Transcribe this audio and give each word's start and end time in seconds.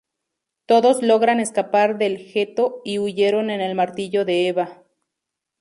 Todos 0.65 1.03
logran 1.03 1.39
escapar 1.39 1.99
del 1.99 2.17
ghetto 2.33 2.81
y 2.83 2.97
huyeron 2.97 3.51
en 3.51 3.61
el 3.61 3.75
Martillo 3.75 4.25
de 4.25 4.47
Eva. 4.47 4.83